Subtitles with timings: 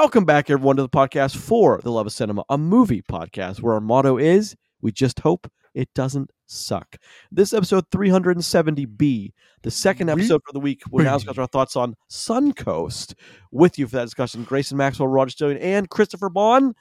[0.00, 3.74] Welcome back, everyone, to the podcast for the Love of Cinema, a movie podcast where
[3.74, 6.96] our motto is we just hope it doesn't suck.
[7.30, 11.96] This episode 370B, the second episode for the week, we're now discuss our thoughts on
[12.10, 13.12] Suncoast.
[13.52, 16.72] With you for that discussion, Grayson Maxwell, Roger Stillion, and Christopher Boughan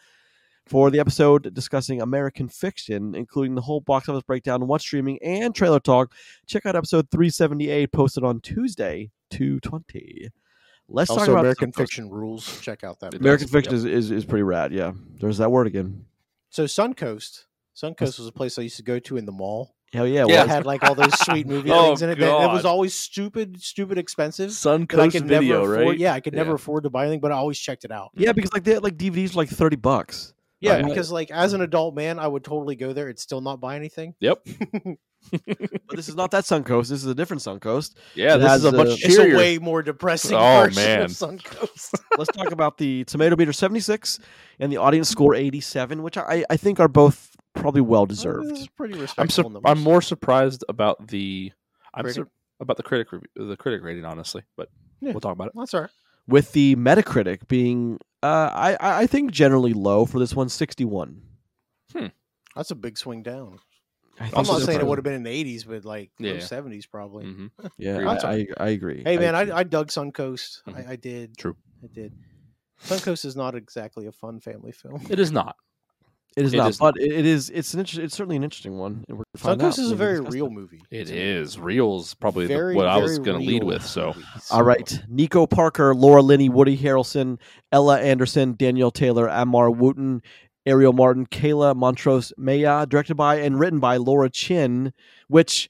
[0.66, 5.54] for the episode discussing American fiction, including the whole box office breakdown, what's streaming, and
[5.54, 6.14] trailer talk.
[6.48, 10.30] Check out episode 378, posted on Tuesday, 220.
[10.90, 12.60] Let's talk about American Fiction rules.
[12.62, 13.14] Check out that.
[13.14, 13.78] American does, fiction yep.
[13.78, 14.74] is, is, is pretty rad.
[14.74, 16.06] Yeah, there's that word again.
[16.50, 17.46] So Suncoast.
[17.76, 19.76] Suncoast was a place I used to go to in the mall.
[19.94, 20.44] Hell yeah, Yeah.
[20.44, 22.20] It had like all those sweet movie Oh, things in it.
[22.20, 24.50] that- It was oh, always stupid, stupid expensive.
[24.50, 25.88] that I Suncoast could Video, never afford.
[25.90, 25.98] right?
[25.98, 26.56] Yeah, I could never Yeah.
[26.56, 28.10] afford to buy anything, but I always checked it out.
[28.16, 30.34] Yeah, because like they had like DVDs for like thirty bucks.
[30.62, 30.86] Yeah, Right.
[30.86, 33.76] because like as an adult man, I would totally go there and still not buy
[33.76, 34.16] anything.
[34.20, 34.46] Yep.
[35.32, 36.88] But this is not that Suncoast.
[36.88, 37.96] This is a different Suncoast.
[38.16, 41.02] Yeah, It this is a much a- It's a way more depressing Oh, version man.
[41.04, 41.94] of Suncoast.
[42.18, 44.20] Let's talk about the tomato meter seventy six
[44.60, 48.50] and the audience score eighty seven, which I, I think are both probably well deserved.
[48.54, 49.50] is pretty I'm respectable.
[49.50, 49.70] numbers.
[49.70, 51.52] I'm more surprised about the
[51.94, 52.30] I'm sur-
[52.62, 54.44] about the critic review, the critic rating, honestly.
[54.56, 54.70] But
[55.02, 55.12] Yeah.
[55.12, 55.54] we'll talk about it.
[55.56, 55.90] That's all right.
[56.30, 60.86] With the Metacritic being, uh, I I I think generally low for this one, sixty
[60.86, 61.24] one.
[62.56, 63.60] That's a big swing down.
[64.20, 64.66] I I'm not so.
[64.66, 66.34] saying it would have been in the 80s, but like Yeah.
[66.40, 67.26] 70s probably.
[67.26, 69.04] hmm Yeah, I, I, I agree.
[69.04, 69.52] Hey man, agree.
[69.52, 70.64] I, I dug Suncoast.
[70.68, 70.88] Mhm.
[70.88, 71.38] I, I did.
[71.38, 71.56] True.
[71.84, 72.14] I did.
[72.84, 75.02] Suncoast is not exactly a fun family film.
[75.10, 75.56] It is not.
[76.38, 77.50] It is it not, is but it it is.
[77.50, 79.04] It's an inter- It's certainly an interesting one.
[79.10, 80.52] and we're gonna find out Suncoast is a very real it.
[80.52, 80.82] movie.
[80.92, 81.60] It isn't is.
[81.60, 83.84] Reel's probably the, what I was going to lead with.
[83.86, 84.26] So movie.
[84.52, 85.02] All right.
[85.10, 87.40] Nico Parker, Laura Linney, Woody Harrelson,
[87.72, 90.22] Ella Anderson, Danielle Taylor, Amar Wooten,
[90.66, 94.94] Ariel Martin, Kayla Montrose Maya, directed by and written by Laura Chinn,
[95.28, 95.68] which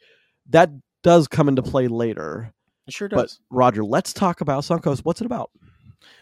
[0.50, 0.70] that
[1.04, 2.54] does come into play later.
[2.86, 3.40] It sure But does.
[3.50, 5.00] Roger, let's talk about Suncoast.
[5.06, 5.52] What's it about?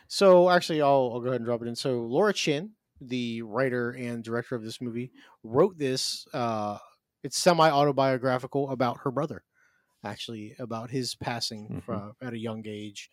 [0.07, 1.75] So actually, I'll, I'll go ahead and drop it in.
[1.75, 2.71] So Laura Chinn,
[3.01, 5.11] the writer and director of this movie,
[5.43, 6.27] wrote this.
[6.33, 6.77] Uh,
[7.23, 9.43] it's semi autobiographical about her brother,
[10.03, 11.81] actually about his passing Mhm.
[11.81, 13.09] from, at a young age.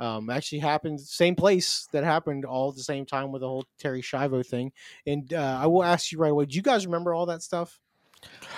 [0.00, 3.64] Um, actually happened same place that happened all at the same time with the whole
[3.80, 4.72] Terri Schiavo thing.
[5.06, 6.46] And uh, I will ask you right away.
[6.46, 7.80] Do you guys remember all that stuff?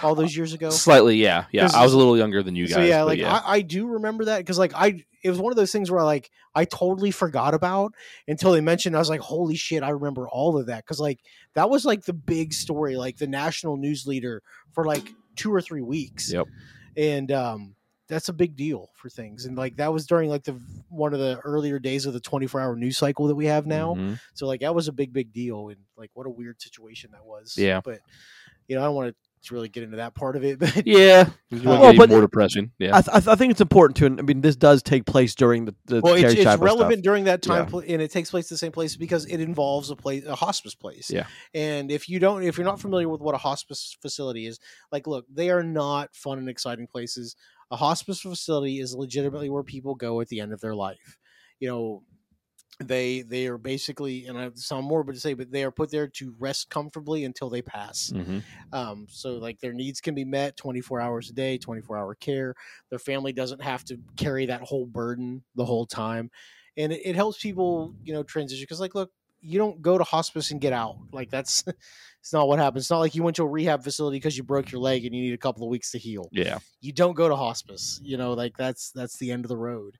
[0.02, 0.70] All those years ago.
[0.70, 1.68] slightly, yeah, yeah.
[1.74, 2.74] I was a little younger than you guys.
[2.76, 3.34] so yeah, like yeah.
[3.44, 6.02] I, I do remember that because like I it was one of those things where
[6.02, 7.92] like I totally forgot about
[8.26, 8.96] until they mentioned.
[8.96, 11.20] I was like, holy shit, I remember all of that because like
[11.54, 15.60] that was like the big story, like the national news leader for like two or
[15.60, 16.32] three weeks.
[16.32, 16.46] Yep.
[16.96, 17.74] and um,
[18.08, 19.44] that's a big deal for things.
[19.44, 22.46] And like that was during like the one of the earlier days of the twenty
[22.46, 23.94] four hour news cycle that we have now.
[23.94, 24.18] Mhm.
[24.32, 27.26] So like that was a big big deal, and like what a weird situation that
[27.26, 27.54] was.
[27.58, 27.80] Yeah.
[27.84, 28.00] but
[28.66, 29.14] you know I don't want to
[29.50, 32.72] really get into that part of it, but Yeah, it Well, well, but- more depressing.
[32.78, 34.06] Yeah, I, th- I think it's important to.
[34.06, 37.02] I mean, this does take place during the, the well, Terri it's, it's relevant stuff.
[37.04, 37.70] during that time, Yeah.
[37.70, 40.74] pl- and it takes place the same place because it involves a place, a hospice
[40.74, 41.10] place.
[41.10, 41.26] Yeah.
[41.54, 44.60] And if you don't, if you're not familiar with what a hospice facility is,
[44.92, 47.36] like, look, they are not fun and exciting places.
[47.70, 51.16] A hospice facility is legitimately where people go at the end of their life.
[51.60, 52.02] You know,
[52.80, 56.08] they they are basically, and I sound morbid to say, but they are put there
[56.08, 58.10] to rest comfortably until they pass.
[58.14, 58.42] Mhm.
[58.72, 62.54] Um, so like their needs can be met 24 hours a day, 24 hour care.
[62.88, 66.30] Their family doesn't have to carry that whole burden the whole time.
[66.76, 68.66] And it, it helps people, you know, transition.
[68.66, 70.96] Cause like, look, you don't go to hospice and get out.
[71.12, 71.64] Like that's,
[72.20, 72.84] it's not what happens.
[72.84, 75.14] It's not like you went to a rehab facility because you broke your leg and
[75.14, 78.16] you need a couple of weeks to heal yeah, you don't go to hospice you
[78.16, 79.98] know like that's that's the end of the road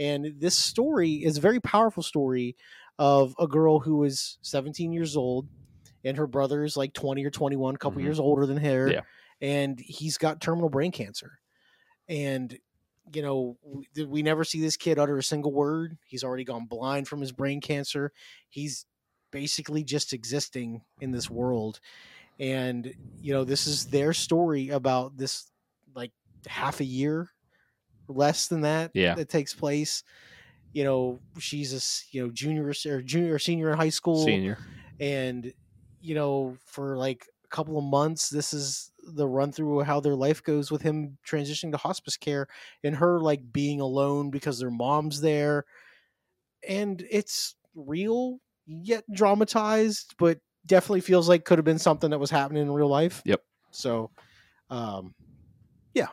[0.00, 2.56] and this story is a very powerful story
[2.98, 5.46] of a girl who is 17 years old
[6.02, 8.04] and her brother is like 20 or 21 a couple Mhm.
[8.04, 9.00] years older than her Yeah.
[9.40, 11.38] and he's got terminal brain cancer
[12.08, 12.58] and
[13.12, 16.66] you know we, we never see this kid utter a single word he's already gone
[16.66, 18.12] blind from his brain cancer
[18.48, 18.86] he's
[19.30, 21.80] basically just existing in this world
[22.38, 25.50] and you know this is their story about this
[25.94, 26.12] like
[26.46, 27.28] half a year
[28.10, 29.14] less than that Yeah.
[29.14, 30.02] that takes place
[30.72, 31.80] you know she's a
[32.16, 34.58] you know junior or junior or senior in high school senior.
[35.00, 35.52] and
[36.00, 40.00] you know for like a couple of months this is the run through of how
[40.00, 42.46] their life goes with him transitioning to hospice care
[42.84, 45.64] and her like being alone because their mom's there
[46.66, 52.30] and it's real yet dramatized but definitely feels like could have been something that was
[52.30, 53.42] happening in real life Yep.
[53.70, 54.10] so
[54.70, 55.14] um
[55.94, 56.04] So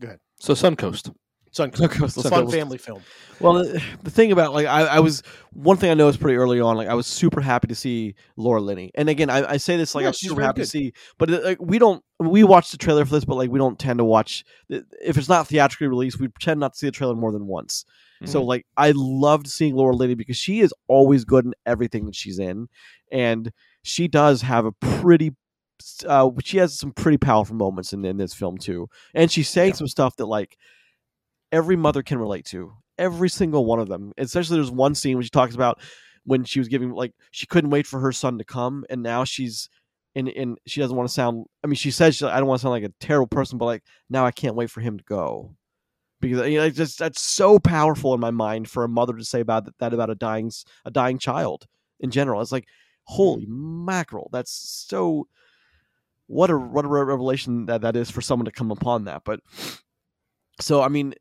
[0.00, 0.18] Suncoast.
[0.18, 1.14] It's on Suncoast.
[1.52, 2.18] Suncoast.
[2.18, 2.54] a fun Films.
[2.54, 3.02] family film.
[3.40, 6.60] Well, the, the thing about like I, I was one thing I noticed pretty early
[6.60, 6.76] on.
[6.76, 9.94] Like I was super happy to see Laura Linney, and again I, I say this
[9.94, 12.70] like Yeah, I'm super really happy to see, but uh, like we don't we watch
[12.70, 15.88] the trailer for this, but like we don't tend to watch if it's not theatrically
[15.88, 17.84] released, we tend not to see the trailer more than once.
[18.24, 18.46] So Mhm.
[18.46, 22.38] like I loved seeing Laura Linney because she is always good in everything that she's
[22.38, 22.68] in,
[23.10, 23.52] and
[23.82, 25.32] she does have a pretty.
[26.06, 29.70] Uh, she has some pretty powerful moments in, in this film too, and she's saying
[29.70, 29.76] Yeah.
[29.76, 30.56] some stuff that like
[31.52, 32.72] every mother can relate to.
[32.98, 34.12] Every single one of them.
[34.18, 35.80] Especially there's one scene where she talks about
[36.24, 39.24] when she was giving like she couldn't wait for her son to come, and now
[39.24, 39.68] she's
[40.14, 41.46] in in she doesn't want to sound.
[41.62, 43.66] I mean, she says she, I don't want to sound like a terrible person, but
[43.66, 45.54] like now I can't wait for him to go
[46.20, 49.40] because you know, just that's so powerful in my mind for a mother to say
[49.40, 50.50] about that, that about a dying
[50.84, 51.66] a dying child
[52.00, 52.40] in general.
[52.40, 52.66] It's like
[53.04, 55.28] holy mackerel, that's so
[56.28, 59.22] what a what a revelation that that is for someone to come upon that.
[59.24, 59.40] But
[60.60, 61.14] so I mean,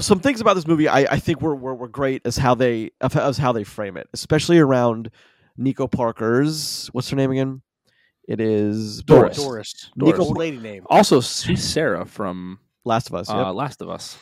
[0.00, 2.90] some things about this movie I, I think were, were were great as how they
[3.00, 5.10] as how they frame it, especially around
[5.56, 7.62] Nico Parker's what's her name again?
[8.28, 9.36] It is Doris.
[9.36, 9.90] Doris.
[9.96, 10.84] Nico- Old lady name.
[10.90, 13.28] Also, she's Sarah from Last of Us.
[13.28, 13.36] Yep.
[13.36, 14.18] uh, Last of Us.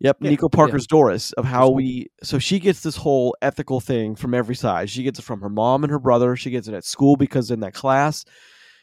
[0.00, 4.16] Yep, Yeah, Nico Parker's Doris of how we so she gets this whole ethical thing
[4.16, 4.90] from every side.
[4.90, 6.36] She gets it from her mom and her brother.
[6.36, 8.24] She gets it at school because in that class,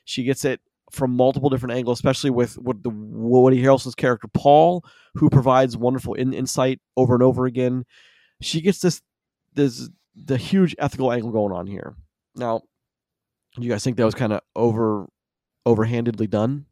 [0.06, 0.60] she gets it
[0.92, 4.84] from multiple different angles, especially with, what the Woody Harrelson's character Paul,
[5.16, 7.86] who provides wonderful in, insight over and over again.
[8.42, 9.02] She gets this
[9.54, 11.96] this the huge ethical angle going on here.
[12.36, 12.62] Now,
[13.56, 15.08] do you guys think that was kind of over
[15.68, 16.66] overhandedly done?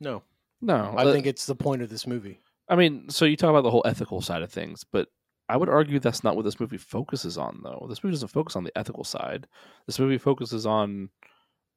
[0.00, 0.22] No,
[0.62, 2.40] No, I uh, think it's the point of this movie.
[2.68, 5.08] I mean, so you talk about the whole ethical side of things, but
[5.48, 7.86] I would argue that's not what this movie focuses on, though.
[7.88, 9.48] This movie doesn't focus on the ethical side.
[9.86, 11.10] This movie focuses on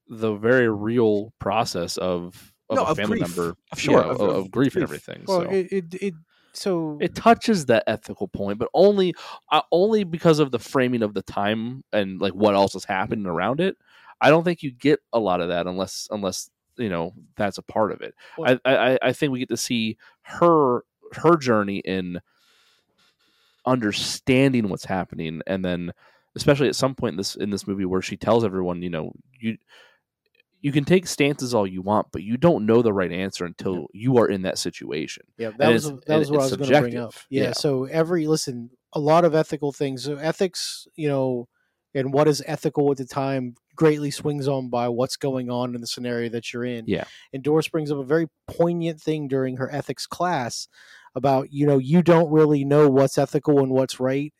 [0.08, 4.36] the very real process of, of No, a family member, Sure, yeah, of- of, of
[4.46, 5.24] of grief and everything.
[5.28, 6.14] Well, so it, it it
[6.54, 9.16] so it touches that ethical point, but only
[9.52, 13.26] uh, only because of the framing of the time and like what else is happening
[13.26, 13.76] around it.
[14.22, 17.64] I don't think you get a lot of that unless unless you know that's a
[17.64, 18.14] part of it.
[18.38, 20.82] Well- I, I I think we get to see her
[21.14, 22.20] her journey in
[23.66, 25.92] understanding what's happening, and then
[26.36, 29.14] especially at some point in this in this movie where she tells everyone, you know,
[29.40, 29.58] you
[30.63, 33.88] you can take stances all you want, but you don't know the right answer until
[33.94, 35.25] you are in that situation.
[35.38, 37.13] Yeah, that And was that was what I was going to bring up.
[37.30, 37.51] Yeah, Yeah.
[37.51, 40.06] so every listen, a lot of ethical things.
[40.06, 41.50] So ethics, you know,
[41.94, 45.81] and what is ethical at the time greatly swings on by what's going on in
[45.81, 46.86] the scenario that you're in.
[46.88, 47.04] Yeah.
[47.33, 50.69] And Doris brings up a very poignant thing during her ethics class
[51.13, 54.33] about, you know, you don't really know what's ethical and what's right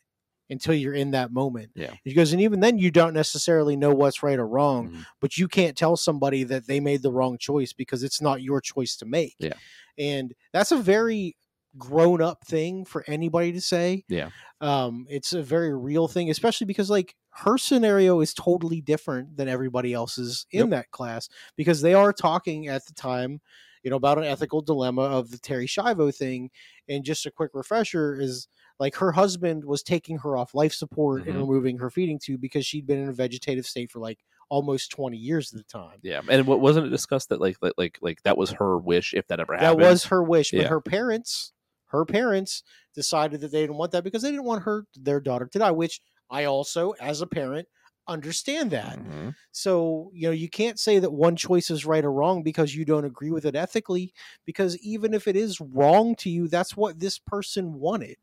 [0.54, 1.70] until you're in that moment.
[1.74, 1.94] Yeah.
[2.06, 5.04] She goes, and even then you don't necessarily know what's right or wrong Mhm.
[5.20, 8.60] but you can't tell somebody that they made the wrong choice because it's not your
[8.60, 9.34] choice to make.
[9.38, 9.52] Yeah.
[9.98, 11.36] And that's a very
[11.76, 14.04] grown up thing for anybody to say.
[14.08, 14.30] Yeah.
[14.60, 19.48] Um, it's a very real thing, especially because like her scenario is totally different than
[19.48, 20.70] everybody else's in Yep.
[20.70, 23.40] that class because they are talking at the time,
[23.82, 26.50] you know, about an ethical dilemma of the Terri Schiavo thing.
[26.88, 28.46] And just a quick refresher is
[28.78, 31.40] like her husband was taking her off life support and Mhm.
[31.40, 35.16] removing her feeding tube because she'd been in a vegetative state for like almost 20
[35.16, 36.02] years at the time.
[36.02, 39.14] Yeah, and what wasn't it discussed that like like like like that was her wish
[39.14, 39.64] if that ever happened?
[39.64, 40.68] That was her wish, but Yeah.
[40.68, 41.52] her parents,
[41.86, 42.62] her parents
[42.94, 45.70] decided that they didn't want that because they didn't want her their daughter to die,
[45.70, 46.00] which
[46.30, 47.68] I also as a parent
[48.08, 48.98] understand that.
[48.98, 49.34] Mhm.
[49.52, 52.84] So, you know, you can't say that one choice is right or wrong because you
[52.84, 54.12] don't agree with it ethically
[54.44, 58.16] because even if it is wrong to you, that's what this person wanted.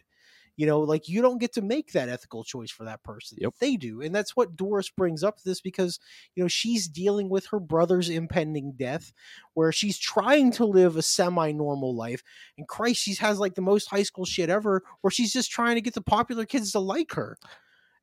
[0.62, 3.40] You know, like you don't get to make that ethical choice for that person.
[3.42, 3.56] Yep.
[3.60, 4.00] They do.
[4.04, 5.98] And that's what Doris brings up this because,
[6.36, 9.12] you know, she's dealing with her brother's impending death
[9.56, 12.22] where she's trying to live a semi normal life.
[12.60, 15.78] And Christ, she has like the most high school shit ever where she's just trying
[15.78, 17.40] to get the popular kids to like her.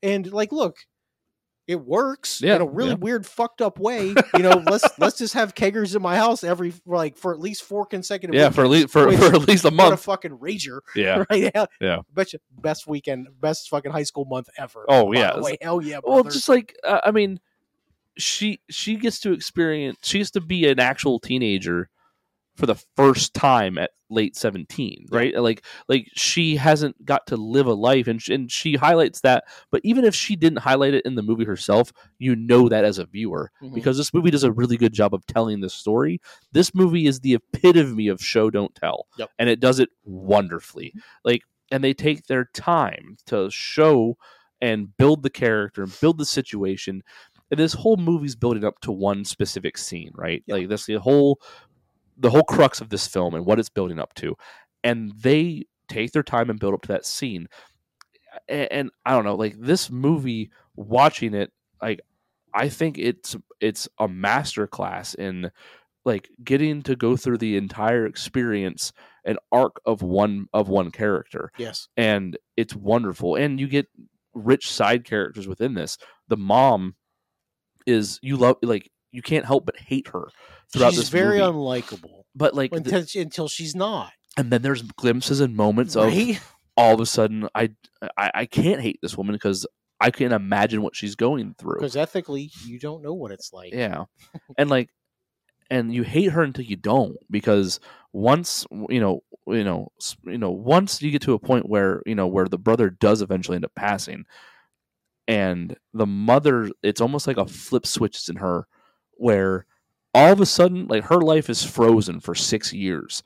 [0.03, 0.79] And like, look,
[1.69, 2.97] it works Yeah, in a really yeah.
[2.97, 4.09] weird, fucked up way.
[4.35, 7.63] You know, let's let's just have keggers in my house every like for at least
[7.63, 8.35] four consecutive.
[8.35, 11.25] Yeah, for at least for, Which- for at least a What a fucking rager Yeah.
[11.31, 11.67] right now.
[11.81, 11.99] Yeah.
[12.13, 14.85] Bet you best weekend, best fucking high school month ever.
[14.89, 15.39] Oh, yeah.
[15.39, 15.59] way.
[15.61, 17.39] hell yeah, Well, just like uh, I mean,
[18.17, 19.99] she she gets to experience.
[20.03, 21.89] She gets to be an actual teenager
[22.59, 25.35] for the first time at late seventeen, right?
[25.41, 29.45] Like like she hasn't got to live a life, and sh- and she highlights that.
[29.71, 32.99] But even if she didn't highlight it in the movie herself, you know that as
[32.99, 33.75] a viewer Mhm.
[33.75, 36.21] because this movie does a really good job of telling this story.
[36.53, 39.31] This movie is the epitome of show don't tell, Yep.
[39.39, 40.93] and it does it wonderfully.
[41.25, 44.17] Like, and they take their time to show
[44.61, 47.03] and build the character and build the situation.
[47.51, 50.43] And this whole movie's building up to one specific scene, right?
[50.47, 50.57] Yeah.
[50.57, 51.41] Like this the whole
[52.19, 54.37] the whole crux of this film and what it's building up to.
[54.85, 57.49] And they take their time and build up to that scene.
[58.49, 62.01] And, and I don't know, like this movie, watching it, like
[62.55, 65.51] I think it's it's a masterclass in
[66.05, 68.93] like getting to go through the entire experience
[69.25, 71.89] and arc of one of one character Yes.
[71.97, 73.87] and it's wonderful and you get
[74.33, 75.99] rich side characters within this
[76.29, 76.95] the mom
[77.87, 80.29] is you love like you can't help but hate her
[80.73, 84.13] throughout She's this very movie unlikable but like the- until, until she's not.
[84.37, 86.41] and then there's glimpses and moments of Right?
[86.77, 87.71] all of a sudden I,
[88.17, 89.67] I I can't hate this woman because
[90.01, 91.75] I can't imagine what she's going through.
[91.81, 93.73] Because ethically, you don't know what it's like.
[93.73, 94.05] Yeah,
[94.57, 94.91] and like,
[95.71, 97.81] and you hate her until you don't because
[98.13, 99.89] once you know you know
[100.25, 103.23] you know once you get to a point where you know where the brother does
[103.23, 104.25] eventually end up passing,
[105.27, 108.67] and the mother, it's almost like a flip switches in her
[109.19, 109.67] where
[110.15, 113.23] all of a sudden like her life is frozen for six years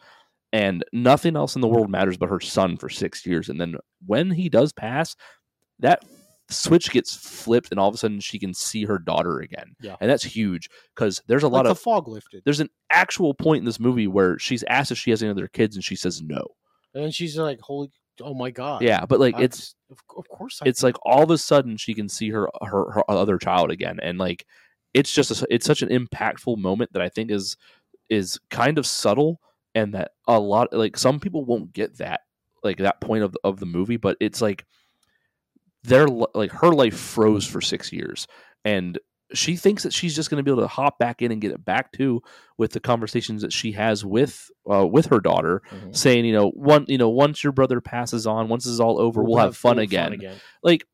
[0.53, 3.77] and nothing else in the world matters but her son for six years and then
[4.07, 5.15] when he does pass
[5.79, 6.03] that
[6.51, 9.97] switch gets flipped and all of a sudden she can see her daughter again Yeah.
[10.01, 12.43] and that's huge because there's a Like lot the of fog lifted.
[12.45, 15.49] there's an actual point in this movie where she's asked if she has any other
[15.49, 16.43] kids and she says no
[16.95, 18.83] And she's like, holy, oh my God.
[18.83, 21.95] yeah but like I- it's Of, course I it's like all of a sudden she
[21.95, 24.45] can see her her, her other child again and like
[24.95, 27.57] it's just a, it's such an impactful moment that i think is
[28.11, 29.41] is kind of subtle
[29.75, 32.21] and that a lot like some people won't get that
[32.63, 34.65] like that point of the, of the movie but it's like
[35.85, 38.29] their like her life froze for 6 years.
[38.65, 38.99] And
[39.35, 41.51] she thinks that she's just going to be able to hop back in and get
[41.53, 42.23] it back to
[42.59, 45.97] with the conversations that she has with uh, with her daughter Mhm.
[45.97, 49.01] saying you know one you know once your brother passes on once this is all
[49.01, 50.13] over we'll, have, fun, we'll again.
[50.63, 50.85] Like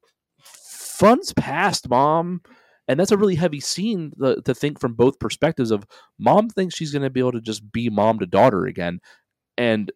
[0.41, 2.43] fun's past mom
[2.89, 5.87] and that's a really heavy scene to, to think from both perspectives of
[6.19, 9.01] mom thinks she's going to be able to just be mom to daughter again.
[9.57, 9.93] And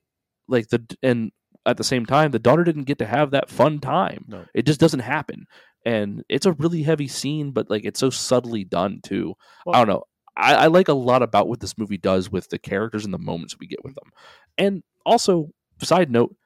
[0.46, 1.32] like the and
[1.64, 4.26] at the same time the daughter didn't get to have that fun time.
[4.28, 4.44] No.
[4.54, 5.46] it just doesn't happen.
[5.84, 9.34] And it's a really heavy scene but like it's so subtly done too.
[9.66, 10.04] I don't know.
[10.36, 13.18] I, I like a lot about what this movie does with the characters and the
[13.18, 14.10] moments we get with them.
[14.58, 15.50] And also
[15.82, 16.36] side note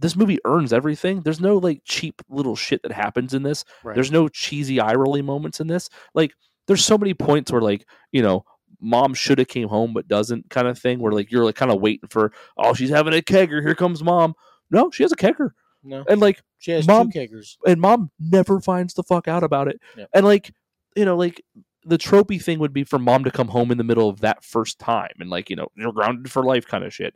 [0.00, 3.94] this movie earns everything there's no like cheap little shit that happens in this Right.
[3.94, 5.88] there's no cheesy eye rolling moments in this.
[6.14, 6.32] Like
[6.66, 8.44] there's so many points where like, you know,
[8.80, 11.72] mom should have came home but doesn't kind of thing where like you're like kind
[11.72, 14.34] of waiting for oh she's having a kegger, here comes mom.
[14.70, 15.50] No, she has a kegger.
[15.82, 17.56] no, And like she has Mom- two keggers.
[17.66, 19.80] and mom never finds the fuck out about it.
[19.96, 20.10] Yep.
[20.14, 20.52] And like,
[20.96, 21.42] you know, like
[21.84, 24.44] the tropey thing would be for mom to come home in the middle of that
[24.44, 27.14] first time and like, you know, you're grounded for life kind of shit.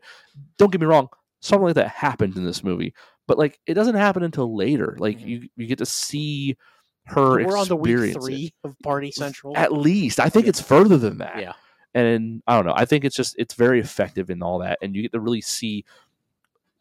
[0.57, 1.09] Don't get me wrong,
[1.43, 2.95] something like that happened in this movie.
[3.29, 4.97] But like it doesn't happen until later.
[4.99, 5.27] Like Mhm.
[5.29, 6.57] you you get to see
[7.07, 9.57] her We're on the week three of Party Central.
[9.57, 10.51] At least I think Yeah.
[10.51, 11.39] it's further than that.
[11.41, 11.53] Yeah.
[11.95, 12.75] And I don't know.
[12.75, 15.41] I think it's just it's very effective in all that, and you get to really
[15.43, 15.85] see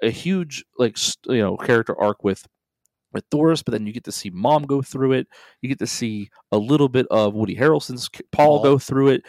[0.01, 2.47] a huge like you know character arc with
[3.13, 5.27] with Doris, but then you get to see Mom go through it.
[5.61, 8.63] You get to see a little bit of Woody Harrelson's Paul, Paul.
[8.63, 9.23] go through it,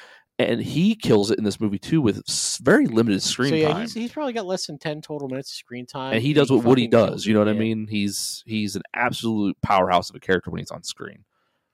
[0.48, 2.22] and he kills it in this movie too with
[2.62, 3.80] very limited screen so yeah, time.
[3.82, 6.50] he's, he's probably got less than ten total minutes of screen time, and he does
[6.50, 7.26] what Woody does.
[7.26, 7.86] You know what I mean?
[7.88, 11.24] He's he's an absolute powerhouse of a character when he's on screen.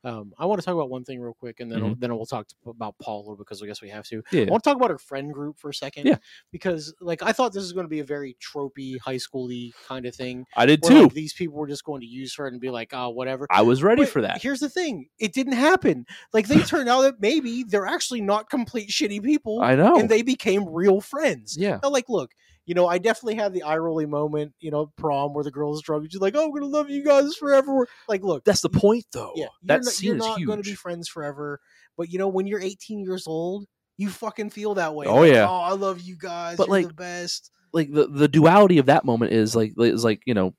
[0.04, 2.00] Um, I want to talk about one thing real quick, and then Mhm.
[2.00, 4.22] then we'll talk to, about Paul a little because I guess we have to.
[4.30, 4.42] Yeah.
[4.46, 6.06] I want to talk about her friend group for a second.
[6.06, 6.18] Yeah.
[6.52, 10.06] Because like I thought this was going to be a very tropey, high schooly kind
[10.06, 10.44] of thing.
[10.56, 11.02] I did Where too.
[11.04, 13.46] like, these people were just going to use her and be like, oh, whatever.
[13.50, 14.40] I was ready But for that.
[14.40, 16.06] Here's the thing: it didn't happen.
[16.32, 19.98] Like they turned out that maybe they're actually not complete shitty people, I know.
[19.98, 21.56] and they became real friends.
[21.58, 21.80] yeah.
[21.82, 22.32] Now, like, look,
[22.68, 25.80] you know, I definitely had the eye rolling moment, you know, prom where the girl's
[25.82, 26.06] drunk.
[26.12, 29.32] She's like, "Oh, I'm gonna love you guys forever." Like, look, That's the point, though.
[29.34, 30.46] yeah, that you're not, scene you're is not huge.
[30.46, 31.60] going to be friends forever.
[31.96, 33.64] But you know, when you're 18 years old,
[33.96, 35.06] you fucking feel that way.
[35.06, 35.48] Oh, Like, yeah.
[35.48, 36.58] oh, I love you guys.
[36.58, 37.50] But, you're like, the best.
[37.72, 40.54] like the the duality of that moment is like is like you know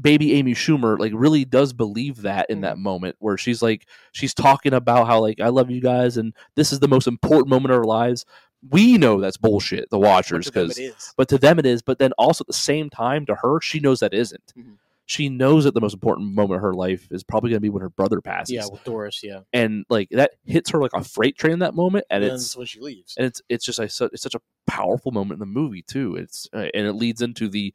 [0.00, 2.62] baby amy schumer like really does believe that in Mm-hmm.
[2.62, 6.32] that moment where she's like she's talking about how like i love you guys and
[6.54, 8.24] this is the most important moment of our lives
[8.70, 10.80] we know that's bullshit the watchers because
[11.16, 13.80] but to them it is but then also at the same time to her she
[13.80, 14.76] knows that isn't Mhm.
[15.04, 17.68] she knows that the most important moment of her life is probably going to be
[17.70, 19.20] when her brother passes Yeah, with Doris.
[19.22, 22.32] Yeah, and like that hits her like a freight train in that moment and and
[22.32, 23.14] it's when she leaves.
[23.16, 26.16] and it's it's just a, su- it's such a powerful moment in the movie too.
[26.16, 27.72] It's uh, and it leads into the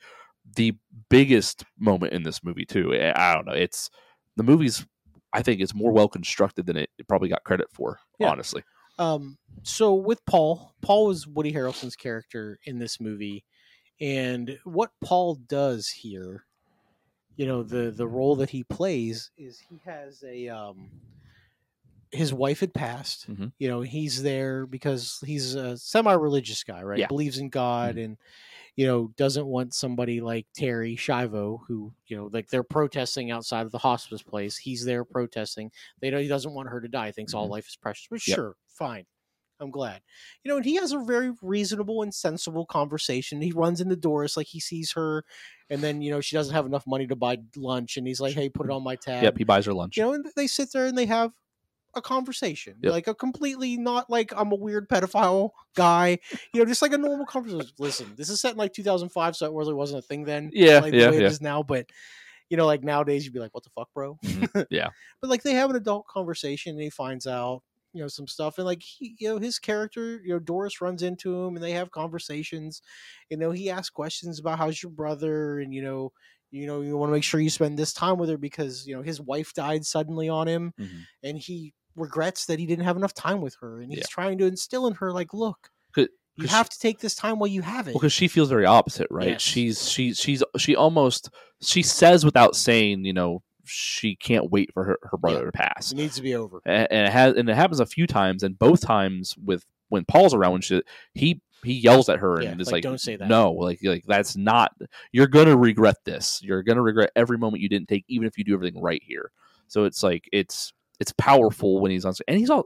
[0.57, 0.74] the
[1.10, 2.93] biggest moment in this movie too.
[2.93, 3.53] I I don't know.
[3.53, 3.89] It's
[4.36, 4.86] the movie's.
[5.33, 8.00] I think it's more well constructed than it, it probably got credit for.
[8.19, 8.29] Yeah.
[8.31, 8.63] Honestly,
[9.01, 13.46] Um, so with Paul, Paul was Woody Harrelson's character in this movie,
[14.00, 16.46] and what Paul does here,
[17.38, 20.91] you know, the the role that he plays is he has a um,
[22.12, 23.29] his wife had passed.
[23.29, 23.53] Mhm.
[23.58, 27.00] You know, he's there because he's a semi-religious guy, right?
[27.00, 27.08] Yeah.
[27.08, 28.17] Believes in God and
[28.75, 33.65] you know doesn't want somebody like Terri Schiavo, who you know, like they're protesting outside
[33.65, 34.58] of the hospice place.
[34.58, 35.72] He's there protesting.
[36.01, 37.08] They know he doesn't want her to die.
[37.08, 37.51] He thinks all Mhm.
[37.51, 38.08] life is precious.
[38.10, 38.36] But Yep.
[38.36, 39.06] sure, fine.
[39.60, 40.01] I'm glad.
[40.44, 43.42] You know, and he has a very reasonable and sensible conversation.
[43.42, 45.24] He runs into Doris like he sees her,
[45.70, 48.34] and then you know she doesn't have enough money to buy lunch, and he's like,
[48.34, 49.98] "Hey, put it on my tab." Yep, he buys her lunch.
[49.98, 51.32] you know, and they sit there and they have
[51.94, 52.92] a conversation, Yep.
[52.92, 56.18] like a completely not like I'm a weird pedophile guy,
[56.54, 57.75] you know, just like a normal conversation.
[57.78, 60.50] Listen, this is set in like 2005, so it really wasn't a thing then.
[60.54, 61.25] Yeah, like, yeah, the way yeah.
[61.28, 61.86] it is now, but
[62.50, 64.90] you know, like nowadays you'd be like, "What the fuck, bro?" Mhm, yeah.
[65.22, 67.62] but like they have an adult conversation, and he finds out.
[67.93, 71.03] You know some stuff, and like he, you know, his character, you know, Doris runs
[71.03, 72.81] into him, and they have conversations.
[73.29, 76.12] You know, he asks questions about how's your brother, and you know,
[76.51, 78.95] you know, you want to make sure you spend this time with her because you
[78.95, 81.05] know his wife died suddenly on him, Mhm.
[81.24, 84.05] and he regrets that he didn't have enough time with her and he's Yeah.
[84.10, 85.69] trying to instill in her like look
[86.38, 88.65] you have to take this time while you have it Well, because she feels very
[88.65, 89.31] opposite, right?
[89.31, 89.41] Yes.
[89.41, 91.29] She's she she's she almost
[91.62, 95.92] she says without saying, you know, she can't wait for her, her brother to pass,
[95.92, 98.44] it needs to be over and, and it has and it happens a few times,
[98.44, 100.82] and both times with when Paul's around, when she
[101.13, 103.80] he he yells at her Yeah, and is like, like, "Don't say that." No, like
[103.84, 104.74] like that's not.
[105.12, 106.42] You're gonna regret this.
[106.44, 109.32] You're gonna regret every moment you didn't take, even if you do everything right here.
[109.68, 112.66] So it's like it's it's powerful when he's on, and he's all.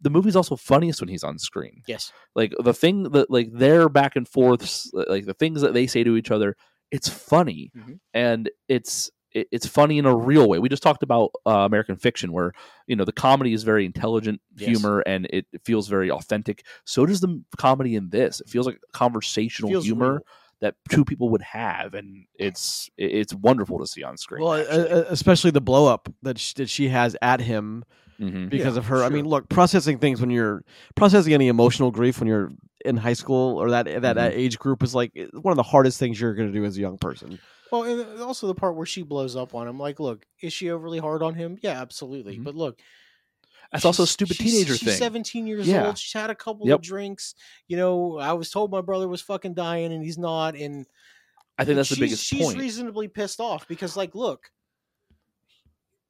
[0.00, 3.88] The movie's also funniest when he's on screen yes like the thing that like their
[3.88, 6.54] back and forths like the things that they say to each other
[6.92, 7.98] it's funny Mhm.
[8.14, 11.96] and it's it, it's funny in a real way we just talked about uh, american
[11.96, 12.52] fiction where
[12.86, 14.68] you know the comedy is very intelligent Yes.
[14.68, 18.66] humor and it, it feels very authentic so does the comedy in this it feels
[18.66, 20.20] like conversational Feels humor real.
[20.60, 24.52] that two people would have and it's it- it's wonderful to see on screen Well,
[24.52, 24.90] uh, actually.
[24.90, 27.84] uh, especially the blow up that she, that she has at him
[28.20, 28.50] Mhm.
[28.50, 29.04] because Yeah, of her.
[29.04, 30.64] I mean, look, processing things when you're
[30.96, 32.50] processing any emotional grief when you're
[32.84, 34.32] in high school or that that Mhm.
[34.36, 36.80] age group is like one of the hardest things you're going to do as a
[36.80, 37.38] young person.
[37.72, 40.70] Well and also the part where she blows up on him like look is she
[40.70, 42.44] overly hard on him yeah absolutely Mhm.
[42.44, 42.80] but look
[43.72, 45.86] that's also a stupid she's- teenager she's thing 17 years Yeah.
[45.86, 46.76] old she's had a couple Yep.
[46.78, 47.34] of drinks
[47.66, 50.86] you know i was told my brother was fucking dying and he's not and
[51.58, 54.50] i think that's the she's, biggest she's point reasonably pissed off because like look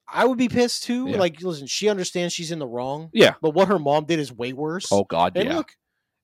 [0.06, 1.18] i would be pissed too Yeah.
[1.18, 4.32] like listen she understands she's in the wrong yeah but what her mom did is
[4.32, 5.72] way worse oh god and yeah look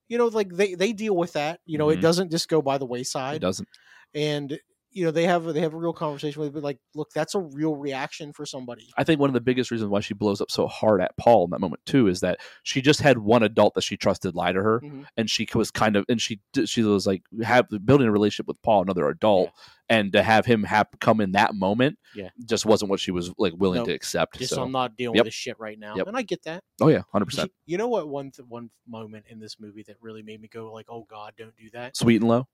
[0.09, 2.03] you know like they they deal with that you know it Mhm.
[2.03, 3.37] doesn't just go by the wayside.
[3.37, 3.68] it doesn't
[4.14, 4.59] and
[4.95, 7.35] you know they have they have a real conversation with it, but like look that's
[7.35, 10.41] a real reaction for somebody I think one of the biggest reasons why she blows
[10.41, 13.43] up so hard at Paul in that moment too is that she just had one
[13.43, 15.05] adult that she trusted lie to her, Mhm.
[15.17, 18.63] and she was kind of and she she was like have building a relationship with
[18.63, 19.51] Paul, another adult,
[19.89, 22.31] and to have him have come in that moment, Yeah.
[22.49, 23.89] just wasn't what she was like willing Nope.
[23.89, 24.39] to accept.
[24.39, 24.63] just so.
[24.63, 25.25] i'm not dealing Yep.
[25.25, 26.07] with this shit right now Yep.
[26.07, 27.51] and i get that oh yeah, hundred percent.
[27.67, 30.73] you know what one th- one moment in this movie that really made me go
[30.73, 32.47] like oh god don't do that Sweet and low.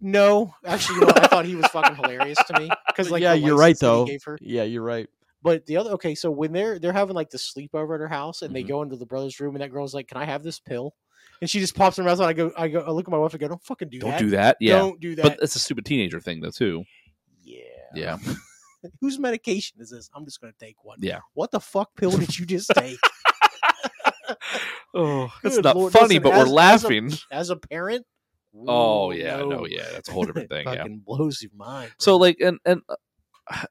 [0.00, 3.32] No actually you know, i thought he was fucking hilarious to me because like yeah,
[3.32, 4.04] you're right though.
[4.04, 4.38] gave her.
[4.42, 5.08] Yeah, you're right.
[5.42, 8.42] But the other okay, so when they're they're having like the sleepover at her house
[8.42, 8.68] and they Mhm.
[8.68, 10.94] go into the brother's room and that girl's like, "Can I have this pill?"
[11.40, 13.18] And she just pops her mouth and I go, I go, I look at my
[13.18, 14.04] wife and go, "Don't fucking do that.
[14.04, 14.20] Don't that.
[14.20, 14.56] do that.
[14.60, 16.84] Yeah, Don't do that." but it's a stupid teenager thing though too.
[17.44, 17.60] yeah,
[17.94, 18.18] Yeah,
[19.00, 20.10] Whose medication is this?
[20.14, 20.98] I'm just gonna take one.
[21.00, 21.20] yeah.
[21.34, 22.98] What the fuck pill did you just take?
[24.94, 27.12] Oh, it's Good not Lord, funny, listen, but we're as a- laughing.
[27.30, 28.06] As a parent,
[28.66, 29.66] oh yeah, no.
[29.66, 30.66] yeah, that's a whole different thing.
[30.66, 30.86] yeah.
[30.88, 31.90] blows your mind.
[31.98, 33.64] So like and and uh,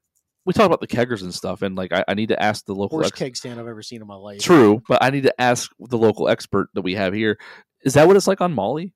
[0.46, 2.76] we talk about the keggers and stuff, and like I, I need to ask the
[2.76, 4.40] local worst ex- keg stand I've ever seen in my life.
[4.40, 7.40] True, but I need to ask the local expert that we have here.
[7.84, 8.94] Is that what it's like on Molly?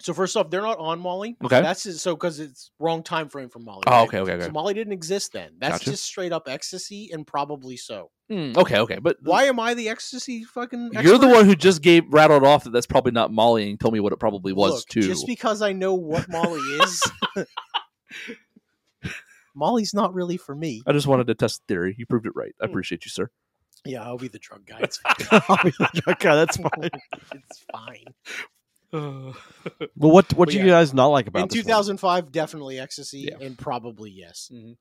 [0.00, 1.36] So first off, they're not on Molly.
[1.44, 1.60] Okay.
[1.60, 3.82] that's just, so because it's wrong time frame for Molly.
[3.88, 4.08] Oh, right?
[4.08, 4.44] okay, okay, okay.
[4.46, 5.52] So Molly didn't exist then.
[5.58, 5.90] That's Gotcha.
[5.90, 8.10] just straight up ecstasy, and probably so.
[8.30, 10.90] Hmm, okay, okay, but Why am I the ecstasy fucking?
[10.92, 13.92] You're the one who just gave rattled off that that's probably not Molly and told
[13.94, 15.02] me what it probably was Look, too.
[15.02, 17.10] Just because I know what Molly is,
[19.56, 20.82] Molly's not really for me.
[20.86, 21.94] I just wanted to test the theory.
[21.98, 22.54] You proved it right.
[22.60, 22.70] I Hmm.
[22.70, 23.30] appreciate you, sir.
[23.84, 24.80] Yeah, I'll be the drug guy.
[24.82, 25.00] It's
[26.08, 26.90] okay, that's fine.
[27.32, 28.04] it's fine.
[29.96, 31.64] Well, what what But do you guys not like about In this one?
[31.64, 33.44] 2005, definitely ecstasy, Yeah.
[33.44, 34.50] and probably yes.
[34.52, 34.76] Mhm.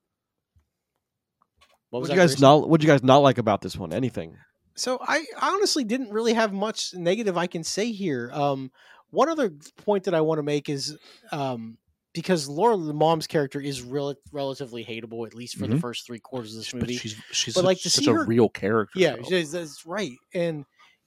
[1.89, 2.41] What What you guys Grayson?
[2.41, 3.93] not what you guys not like about this one?
[3.93, 4.35] Anything?
[4.75, 8.29] So I honestly didn't really have much negative I can say here.
[8.33, 8.71] Um,
[9.09, 10.97] one other point that I want to make is
[11.31, 11.77] um,
[12.13, 15.81] because Laura, the mom's character, is rel- relatively hateable, at least for the Mhm.
[15.81, 16.97] first three quarters of this But movie.
[16.97, 18.99] she's she's But, such, like, to such see a her- real character.
[18.99, 19.29] yeah, though.
[19.29, 20.17] that's, that's right.
[20.33, 20.65] And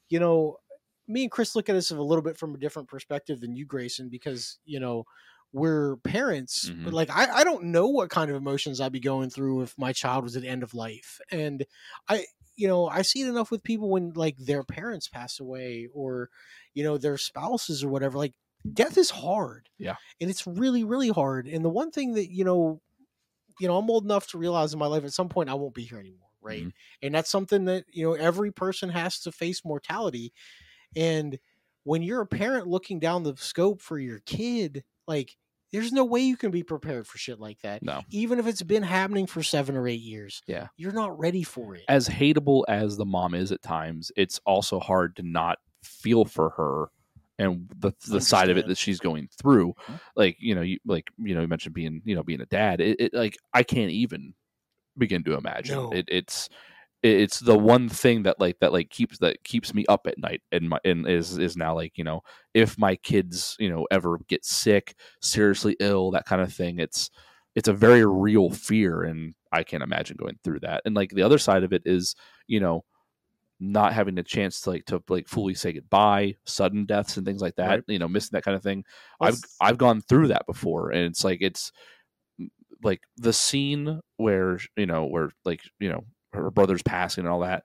[0.09, 0.57] you know,
[1.11, 3.67] me and Chris look at this a little bit from a different perspective than you,
[3.67, 5.05] Grayson, because you know
[5.53, 6.93] we're parents, but Mhm.
[6.93, 9.93] like I, I don't know what kind of emotions I'd be going through if my
[9.93, 11.21] child was at the end of life.
[11.31, 11.67] And
[12.09, 15.89] I you know, I see it enough with people when like their parents pass away
[15.95, 16.29] or,
[16.75, 18.19] you know, their spouses or whatever.
[18.19, 18.35] Like
[18.71, 19.71] death is hard.
[19.79, 19.97] Yeah.
[20.21, 21.49] And it's really, really hard.
[21.49, 22.83] And the one thing that, you know,
[23.61, 25.75] you know, I'm old enough to realize in my life at some point I won't
[25.75, 26.29] be here anymore.
[26.43, 26.65] Right.
[26.67, 26.73] Mhm.
[27.03, 30.33] And that's something that, you know, every person has to face mortality.
[30.97, 31.39] And
[31.85, 35.37] when you're a parent looking down the scope for your kid, like
[35.73, 37.83] there's no way you can be prepared for shit like that.
[37.83, 38.03] No.
[38.11, 40.43] Even if it's been happening for seven or eight years.
[40.47, 40.69] Yeah.
[40.77, 41.83] You're not ready for it.
[41.89, 46.51] As hateable as the mom is at times, it's also hard to not feel for
[46.51, 46.87] her
[47.39, 49.73] and the the side of it that she's going through.
[49.89, 50.01] Mhm.
[50.15, 52.81] Like you know, you like you know, you mentioned being you know being a dad.
[52.81, 54.35] It, it like I can't even
[54.99, 55.77] begin to imagine.
[55.77, 55.91] No.
[55.91, 56.51] It, it's
[57.03, 60.43] it's the one thing that like that like keeps that keeps me up at night
[60.53, 62.21] and my and is is now like you know
[62.53, 67.11] if my kids you know ever get sick seriously ill that kind of thing it's
[67.55, 71.23] it's a very real fear and i can't imagine going through that and like the
[71.23, 72.15] other side of it is
[72.49, 72.85] you know
[73.63, 77.43] not having a chance to like to like fully say goodbye sudden deaths and things
[77.43, 77.85] like that Right.
[77.89, 78.85] you know missing that kind of thing
[79.19, 81.73] Well, i've i've gone through that before and it's like it's
[82.83, 87.41] like the scene where you know where like you know her brother's passing and all
[87.41, 87.65] that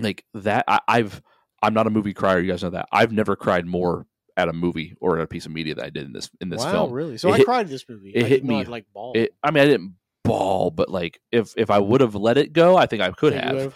[0.00, 1.22] like that I, i've
[1.62, 4.06] i'm not a movie crier you guys know that i've never cried more
[4.36, 6.48] at a movie or at a piece of media that i did in this in
[6.48, 7.18] this wow, film really?
[7.18, 8.10] So It I hit- cried this movie.
[8.14, 9.12] it I hit me- like ball.
[9.16, 12.52] it, i mean i didn't ball, but like if if i would have let it
[12.52, 13.74] go i think i could have would've-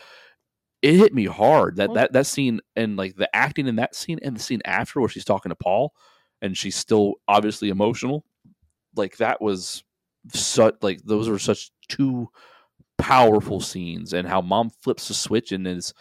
[0.83, 4.19] it hit me hard that that that scene and like the acting in that scene
[4.23, 5.95] and the scene after where she's talking to paul
[6.43, 8.25] and she's still obviously emotional
[8.97, 9.83] like that was
[10.35, 12.29] such like those were such two
[13.03, 15.93] powerful scenes and how mom flips the switch and is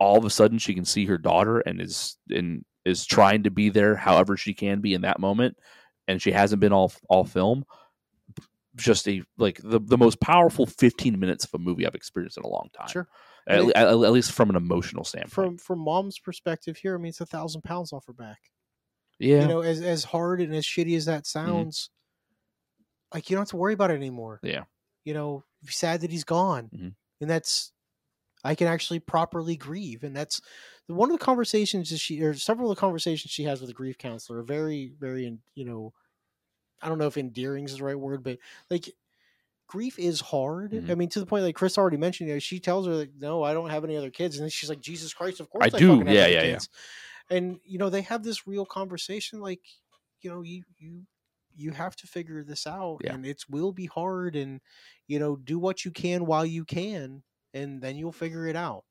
[0.00, 3.50] all of a sudden she can see her daughter and is and is trying to
[3.50, 5.56] be there however she can be in that moment
[6.08, 7.64] and she hasn't been all all film
[8.76, 12.42] just a like the, the most powerful 15 minutes of a movie i've experienced in
[12.44, 13.06] a long time Sure.
[13.46, 16.98] at, it- at, at least from an emotional standpoint From from mom's perspective here, I
[16.98, 18.38] mean it's a thousand pounds off her back.
[19.20, 19.42] yeah Mm-hmm.
[19.48, 21.90] You know, as as hard and as shitty as that sounds,
[23.14, 24.40] like you don't have to worry about it anymore.
[24.42, 24.64] Yeah.
[25.04, 26.72] You know, sad that he's gone.
[26.72, 26.94] Mhm.
[27.20, 27.72] And that's
[28.44, 30.04] I can actually properly grieve.
[30.04, 30.40] And that's
[30.88, 33.74] one of the conversations that she or several of the conversations she has with a
[33.74, 35.94] grief counselor are very, very you know,
[36.82, 38.38] I don't know if endearing is the right word, but
[38.70, 38.90] like
[39.68, 40.72] grief is hard.
[40.72, 40.90] Mhm.
[40.90, 43.14] I mean, to the point like Chris already mentioned, you know, she tells her like,
[43.16, 45.66] "No, I don't have any other kids," and then she's like, "Jesus Christ, of course
[45.66, 46.04] I I, do.
[46.06, 46.60] Yeah, yeah, yeah.
[47.30, 49.62] And you know, they have this real conversation, like,
[50.20, 51.06] you know, you you
[51.56, 53.14] you have to figure this out, Yeah.
[53.14, 54.60] and it will be hard, and
[55.06, 58.84] you know, do what you can while you can, and then you'll figure it out.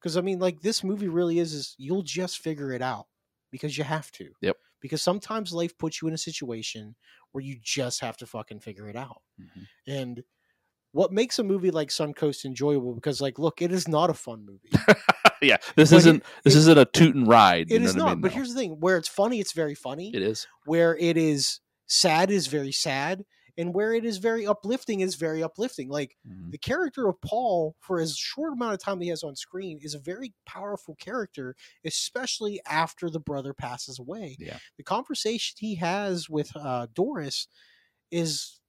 [0.00, 3.06] Because I mean, like this movie really is is you'll just figure it out
[3.50, 4.30] because you have to.
[4.42, 4.56] Yep.
[4.80, 6.94] Because sometimes life puts you in a situation
[7.32, 9.22] where you just have to fucking figure it out.
[9.40, 9.66] Mhm.
[9.86, 10.24] And
[10.92, 12.94] what makes a movie like Suncoast enjoyable?
[12.94, 14.70] Because like, look, it is not a fun movie.
[15.42, 18.08] yeah this But it- isn't this isn't a toot and ride It is I not.
[18.12, 18.20] mean?
[18.22, 18.34] But No.
[18.36, 20.10] here's the thing: where it's funny, it's very funny.
[20.14, 23.24] it is Where it is sad is very sad,
[23.58, 25.88] and where it is very uplifting is very uplifting.
[25.88, 26.50] Like Mhm.
[26.50, 29.94] the character of Paul, for as short amount of time he has on screen, is
[29.94, 34.36] a very powerful character, especially after the brother passes away.
[34.38, 34.58] Yeah.
[34.76, 37.48] The conversation he has with uh, Doris
[38.10, 38.60] is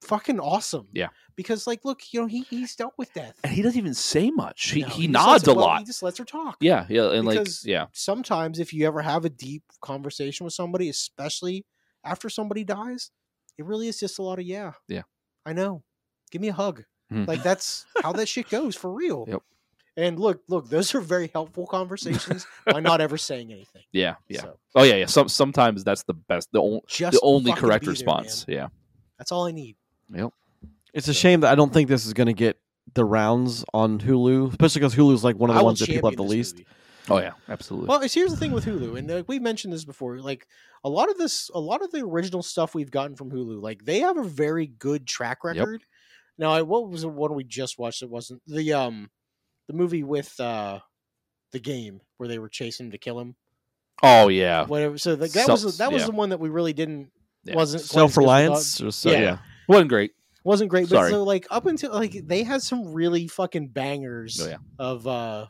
[0.00, 0.88] fucking awesome.
[0.92, 1.08] Yeah.
[1.36, 3.38] Because like, look, you know, he he's dealt with death.
[3.44, 5.84] and he doesn't even say much he, No, he just nods a well, lot He
[5.84, 6.56] just lets her talk.
[6.60, 10.52] yeah yeah and Because- like yeah Sometimes, if you ever have a deep conversation with
[10.52, 11.64] somebody, especially
[12.04, 13.10] after somebody dies,
[13.58, 14.72] it really is just a lot of yeah.
[14.88, 15.02] Yeah.
[15.46, 15.82] I know.
[16.30, 16.84] Give me a hug.
[17.12, 17.26] Mhm.
[17.28, 19.24] Like that's how that shit goes for real.
[19.28, 19.42] Yep.
[19.98, 23.82] And look, look, those are very helpful conversations by not ever saying anything.
[23.92, 27.20] yeah yeah So, oh yeah yeah some sometimes that's the best the only just the
[27.22, 28.56] only correct there, response man.
[28.56, 28.68] yeah
[29.18, 29.76] That's all I need.
[30.14, 30.30] Yep.
[30.94, 32.58] It's a shame that I don't think this is going to get
[32.94, 36.16] the rounds on Hulu, especially because Hulu's like one of the ones that people have
[36.16, 36.56] the least.
[36.56, 36.66] movie.
[37.10, 40.18] Oh yeah absolutely Well, here's the thing with Hulu, and like we've mentioned this before.
[40.18, 40.46] Like
[40.84, 43.84] a lot of this, a lot of the original stuff we've gotten from Hulu, like
[43.84, 45.82] they have a very good track record.
[46.38, 48.02] Now, I, what was the one we just watched?
[48.02, 49.10] It wasn't the um,
[49.68, 50.80] the movie with uh,
[51.52, 53.36] the game where they were chasing him to kill him.
[54.02, 54.96] oh yeah Whatever.
[54.98, 56.06] So the, that Self- was that was yeah.
[56.06, 57.10] the one that we really didn't
[57.44, 57.54] Yeah.
[57.54, 59.20] wasn't quite as good as we Self reliance, or so, Yeah.
[59.20, 59.38] yeah.
[59.68, 60.12] wasn't great
[60.44, 60.88] wasn't great.
[60.88, 61.10] But Sorry.
[61.10, 64.56] so like up until like they had some really fucking bangers Oh, yeah.
[64.78, 65.46] of uh,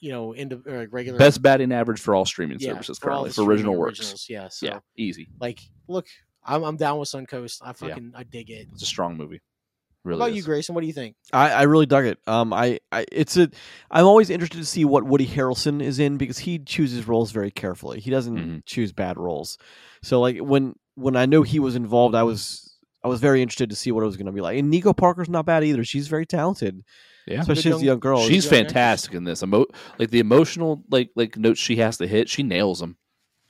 [0.00, 3.18] you know, into uh, regular best batting average for all streaming yeah, services for all
[3.18, 4.48] currently the for original works originals, Yeah.
[4.48, 6.06] So yeah easy like look
[6.44, 7.72] i'm, I'm down with suncoast i Yeah.
[7.72, 9.40] fucking i dig it it's a strong movie
[10.02, 12.18] what really about you grayson what do you think I, I really dug it.
[12.26, 13.50] Um, I, I it's a.
[13.90, 17.50] I'm always interested to see what Woody Harrelson is in because he chooses roles very
[17.50, 18.00] carefully.
[18.00, 18.62] He doesn't Mhm.
[18.64, 19.58] choose bad roles.
[20.02, 23.68] So like when when I knew he was involved, I was I was very interested
[23.70, 24.58] to see what it was going to be like.
[24.58, 25.84] And Nico Parker's not bad either.
[25.84, 26.82] She's very talented,
[27.26, 27.40] Yeah.
[27.40, 28.20] especially as a young- young girl.
[28.22, 29.42] She's young fantastic in this.
[29.42, 29.66] Emo-
[29.98, 32.96] like the emotional like like notes she has to hit, she nails them.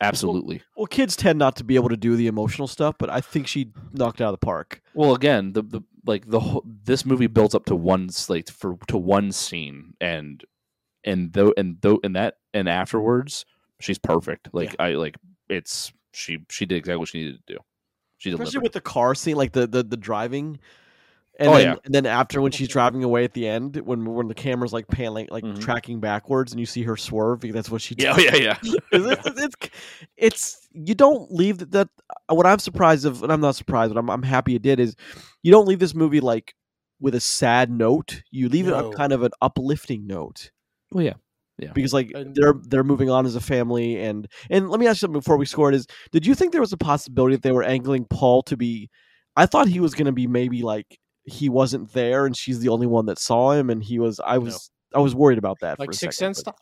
[0.02, 0.62] Absolutely.
[0.76, 3.46] well, kids tend not to be able to do the emotional stuff, but I think
[3.46, 4.80] she knocked it out of the park.
[4.94, 8.78] Well, again, the the like the whole, this movie builds up to one like for
[8.88, 10.42] to one scene, and
[11.04, 13.44] and though and though and that and afterwards,
[13.78, 14.48] she's perfect.
[14.54, 15.16] Like I like
[15.50, 17.58] it's she she did exactly what she needed to do.
[18.16, 18.62] She especially delivered.
[18.62, 20.60] with the car scene, like the the, the driving.
[21.40, 21.74] And Oh, then, yeah.
[21.86, 24.86] and then after when she's driving away at the end, when when the camera's like
[24.88, 25.58] panning, like Mhm.
[25.60, 28.24] tracking backwards, and you see her swerve, that's what she yeah, does.
[28.24, 28.56] yeah, yeah.
[28.92, 29.56] it's, it's, it's
[30.18, 31.88] it's you don't leave that, that
[32.28, 34.94] what I'm surprised of and I'm not surprised but I'm I'm happy it did is
[35.42, 36.54] you don't leave this movie like
[37.00, 38.88] with a sad note you leave it No.
[38.88, 40.50] on kind of an uplifting note
[40.92, 41.14] Well, yeah.
[41.58, 41.72] Yeah.
[41.72, 45.06] because like they're they're moving on as a family and and let me ask you
[45.06, 47.52] something before we score it is did you think there was a possibility that they
[47.52, 48.90] were angling Paul to be
[49.36, 52.68] I thought he was going to be maybe like he wasn't there and she's the
[52.68, 55.78] only one that saw him and he was I was I was worried about that
[55.78, 56.44] like for a Sixth second, Sense.
[56.44, 56.56] but-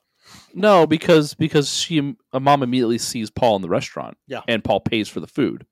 [0.55, 4.17] No, because because she a mom immediately sees Paul in the restaurant.
[4.27, 4.41] Yeah.
[4.49, 5.65] and Paul pays for the food,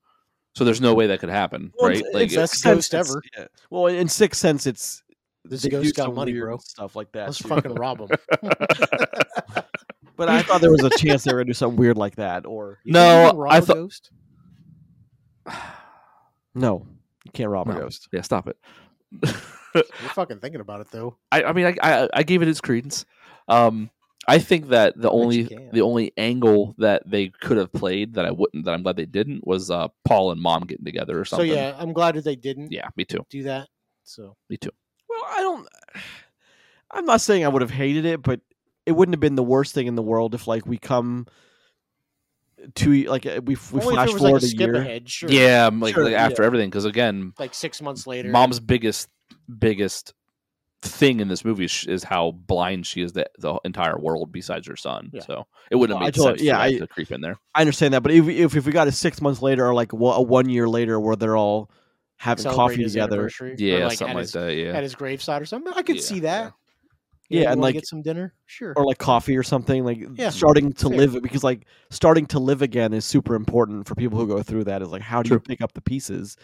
[0.55, 1.99] so there's no way that could happen, Well, right?
[1.99, 3.23] it's- Like it's Best ghost it's- ever.
[3.37, 3.47] yeah.
[3.71, 5.03] Well, in Sixth Sense, it's
[5.45, 6.57] This ghost got money, bro.
[6.59, 7.27] Stuff like that.
[7.27, 7.49] Let's too.
[7.49, 8.09] fucking rob him.
[10.17, 12.47] But I thought there was a chance they were gonna do something weird like that,
[12.47, 14.11] or No, I thought- Ghost?
[16.55, 16.96] no, you
[17.37, 18.09] can't rob a ghost.
[18.13, 18.57] yeah, stop it.
[19.75, 21.17] You're fucking thinking about it though.
[21.31, 23.05] I, I mean, I, I I gave it its credence.
[23.49, 23.91] Um,
[24.29, 28.27] I think that the Bet only the only angle that they could have played that
[28.27, 31.25] I wouldn't that I'm glad they didn't was uh Paul and mom getting together or
[31.25, 31.49] something.
[31.49, 33.69] So yeah, I'm glad that they didn't yeah, me too, do that.
[34.05, 34.71] So me too.
[35.09, 35.69] Well, I don't.
[36.93, 38.41] I'm not saying I would have hated it, but
[38.87, 41.27] it wouldn't have been the worst thing in the world if, like, we come
[42.77, 44.75] to like uh, we we only flash if it was forward like a a year.
[44.77, 45.31] ahead, sure.
[45.31, 46.47] Yeah, like, Sure, like after yeah.
[46.47, 49.09] everything, because again, Like six months later, mom's biggest
[49.59, 50.15] biggest
[50.83, 54.67] thing in this movie is, is how blind she is the, the entire world besides
[54.69, 55.11] her son.
[55.13, 55.23] Yeah.
[55.23, 57.21] So it wouldn't Well, have made told- sense yeah, for that I- to creep in
[57.21, 57.39] there.
[57.55, 59.93] I understand that, but if, if if we got a six months later or like
[59.93, 61.71] wa- a one year later where they're all
[62.19, 64.55] having celebrate coffee together, or, Yeah, like something at like his, that.
[64.55, 65.73] Yeah, at his graveside or something.
[65.77, 66.53] I could Yeah, see that.
[67.29, 68.35] Yeah, you and, like- get some dinner.
[68.47, 68.73] Sure.
[68.77, 70.99] or like coffee or something like Yeah, starting to fair.
[70.99, 74.65] live because like starting to live again is super important for people who go through
[74.65, 76.37] that is like how do you pick up the pieces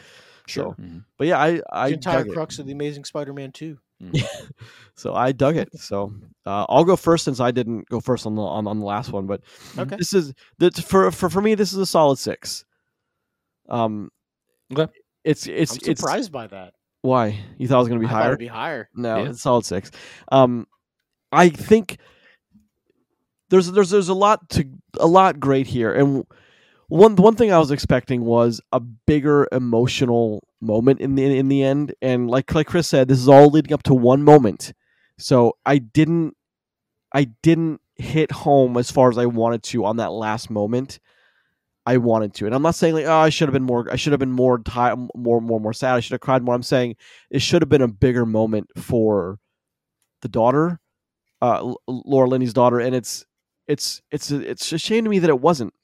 [0.46, 0.74] Sure.
[0.76, 1.04] so Mhm.
[1.18, 2.32] but yeah i i the entire dug it.
[2.34, 3.78] crux of the Amazing Spider-Man two.
[4.96, 6.12] so i dug it so
[6.44, 9.12] uh, i'll go first since i didn't go first on the on, on the last
[9.12, 9.40] one but
[9.78, 9.94] Okay.
[9.94, 12.64] this is that for, for for me this is a solid six
[13.68, 14.10] um
[14.76, 14.90] Okay.
[15.22, 16.74] it's it's I'm it's surprised by that.
[17.02, 18.88] Why you thought it was going to be higher it'd be higher.
[18.94, 19.30] No, Yeah.
[19.30, 19.90] it's solid six.
[20.30, 20.66] Um,
[21.30, 21.98] I think
[23.50, 24.64] there's there's there's a lot to
[24.98, 26.24] a lot great here, and
[26.88, 31.62] one one thing I was expecting was a bigger emotional moment in the in the
[31.62, 34.72] end, and like like Chris said, this is all leading up to one moment,
[35.18, 36.36] so I didn't
[37.12, 40.98] I didn't hit home as far as I wanted to on that last moment.
[41.84, 43.88] I wanted to, and I'm not saying like, oh, I should have been more.
[43.90, 45.94] I should have been more time, more, more, more sad.
[45.94, 46.54] I should have cried more.
[46.54, 46.96] I'm saying
[47.30, 49.38] it should have been a bigger moment for
[50.20, 50.80] the daughter,
[51.40, 53.24] uh, Laura Linney's daughter, and it's
[53.66, 55.74] it's it's it's a shame to me that it wasn't.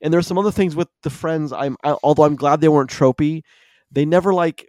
[0.00, 1.52] And there's some other things with the friends.
[1.52, 3.42] I'm I, although I'm glad they weren't tropey,
[3.90, 4.68] they never like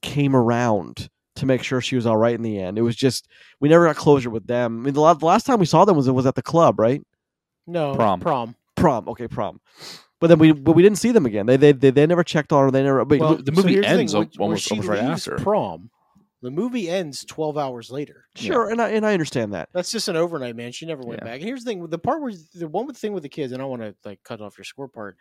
[0.00, 2.78] came around to make sure she was all right in the end.
[2.78, 3.28] It was just
[3.60, 4.80] we never got closure with them.
[4.80, 6.78] I mean, the, the last time we saw them was it was at the club,
[6.78, 7.02] right?
[7.66, 8.20] No Prom.
[8.20, 8.56] Prom.
[8.76, 9.60] Prom, okay, prom.
[10.20, 11.46] But then we but we didn't see them again.
[11.46, 12.70] They they they, they never checked on her.
[12.70, 13.04] They never.
[13.04, 15.36] But Well, the movie thing, ends when almost- almost right after.
[15.36, 15.90] Prom.
[16.42, 18.24] The movie ends twelve hours later.
[18.34, 19.68] sure, and I and I understand that.
[19.72, 20.72] That's just an overnight, man.
[20.72, 21.26] She never went Yeah.
[21.26, 21.34] back.
[21.40, 23.60] And here's the thing: the part where the one with thing with the kids, and
[23.60, 25.16] I don't want to like cut off your score part.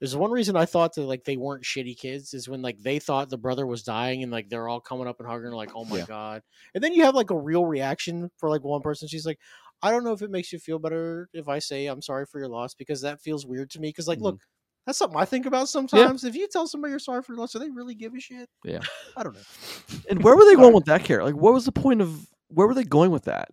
[0.00, 2.98] There's one reason I thought that like they weren't shitty kids is when like they
[2.98, 5.72] thought the brother was dying and like they're all coming up and hugging her like
[5.74, 6.04] oh my Yeah.
[6.06, 6.42] god,
[6.74, 9.08] and then you have like a real reaction for like one person.
[9.08, 9.38] She's like,
[9.82, 12.38] I don't know if it makes you feel better if I say I'm sorry for
[12.38, 13.88] your loss because that feels weird to me.
[13.88, 14.22] Because like, Mhm.
[14.22, 14.40] look,
[14.86, 16.24] that's something I think about sometimes.
[16.24, 18.48] If you tell somebody you're sorry for your loss, do they really give a shit?
[18.64, 18.80] Yeah.
[19.16, 19.40] I don't know.
[20.08, 21.24] And where were they going with that character?
[21.24, 23.48] Like, what was the point of where were they going with that?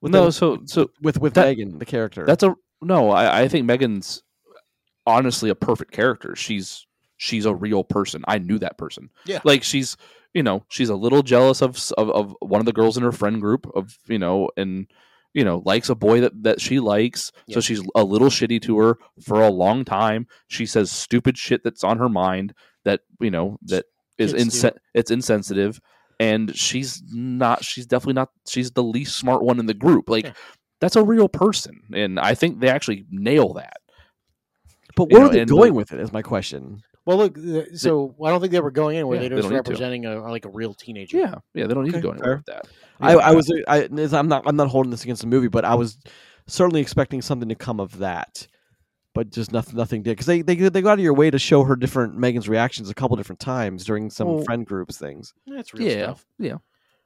[0.00, 2.24] With no, the- so so with with that- Megan, the character.
[2.26, 3.10] That's a no.
[3.10, 4.22] I, I think Megan's
[5.06, 6.36] honestly a perfect character.
[6.36, 8.22] She's she's a real person.
[8.28, 9.10] I knew that person.
[9.24, 9.40] Yeah.
[9.44, 9.96] like she's
[10.34, 13.12] you know she's a little jealous of of, of one of the girls in her
[13.12, 14.86] friend group of you know and
[15.36, 17.30] you know likes a boy that that she likes.
[17.46, 17.54] Yeah.
[17.54, 20.26] So she's a little shitty to her for a long time.
[20.48, 23.84] She says stupid shit that's on her mind that you know that
[24.18, 25.80] is Kids inse- it's insensitive.
[26.18, 27.62] And she's not.
[27.62, 28.30] She's definitely not.
[28.48, 30.08] She's the least smart one in the group.
[30.08, 30.32] Like Yeah.
[30.80, 33.78] that's a real person and i think they actually nail that
[34.94, 36.00] But You where know, are they and going the- with it?
[36.00, 36.82] Is my question.
[37.06, 37.38] Well, look.
[37.76, 39.16] So I don't think they were going anywhere.
[39.22, 39.70] Yeah, They're they just need to.
[39.70, 41.16] representing a like a real teenager.
[41.18, 42.36] Yeah, yeah, they don't need Okay, to go anywhere fair.
[42.36, 42.66] with that.
[43.00, 43.18] I, Yeah.
[43.18, 43.88] I was I,
[44.18, 45.96] I'm not I'm not holding this against the movie, but I was
[46.46, 48.46] certainly expecting something to come of that.
[49.14, 51.38] But just nothing nothing did because they, they they go out of your way to
[51.38, 55.32] show her different Megan's reactions a couple different times during some Well, friend groups things.
[55.46, 56.26] that's real yeah, stuff.
[56.38, 56.56] yeah.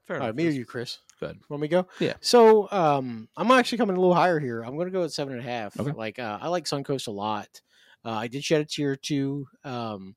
[0.07, 0.99] Fair All right, me or you, Chris?
[1.21, 1.39] Good.
[1.49, 1.87] Want me go?
[2.01, 2.15] Yeah.
[2.21, 4.63] So, um, I'm actually coming a little higher here.
[4.63, 5.79] I'm going to go at seven and a half.
[5.79, 5.93] Okay.
[5.93, 7.61] Like, uh, I like Suncoast a lot.
[8.05, 9.47] Uh, I did shed a tear too.
[9.65, 10.17] Um,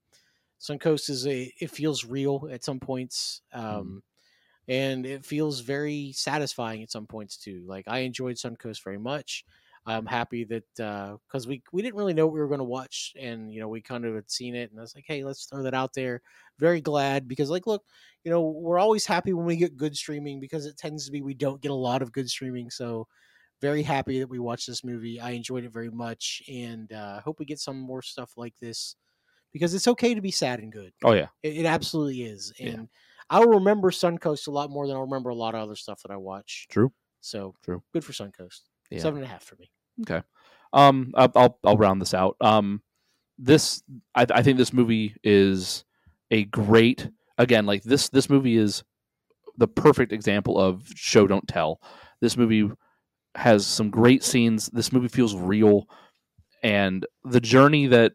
[0.60, 1.54] Suncoast is a.
[1.60, 3.90] It feels real at some points, Mm-hmm.
[3.90, 4.04] um,
[4.68, 7.66] and it feels very satisfying at some points too.
[7.68, 9.46] Like, I enjoyed Suncoast very much.
[9.86, 13.14] I'm happy that because we we didn't really know what we were going to watch,
[13.20, 15.46] and you know we kind of had seen it, and I was like, hey, let's
[15.46, 16.22] throw that out there.
[16.58, 17.84] Very glad because like, look,
[18.24, 21.22] you know, we're always happy when we get good streaming because it tends to be
[21.22, 22.70] we don't get a lot of good streaming.
[22.70, 23.10] So
[23.64, 25.20] very happy that we watched this movie.
[25.22, 28.96] I enjoyed it very much, and uh, hope we get some more stuff like this
[29.54, 30.92] because it's okay to be sad and good.
[31.04, 32.70] Oh yeah, It, it absolutely is, Yeah.
[32.72, 32.90] and
[33.30, 36.12] I'll remember Suncoast a lot more than I'll remember a lot of other stuff that
[36.12, 36.68] I watch.
[36.70, 36.92] True.
[37.22, 37.82] So True.
[37.94, 38.62] Good for Suncoast.
[38.92, 39.00] yeah.
[39.00, 39.72] Seven and a half for me.
[40.02, 40.22] Okay.
[40.74, 42.36] Um, I'll, I'll I'll round this out.
[42.42, 42.82] Um,
[43.40, 43.82] this
[44.14, 45.86] I, I think this movie is
[46.32, 48.84] a great again like this this movie is
[49.58, 51.80] the perfect example of show don't tell.
[52.22, 52.70] This movie
[53.36, 54.68] has some great scenes.
[54.74, 55.88] This movie feels real,
[56.62, 58.14] and the journey that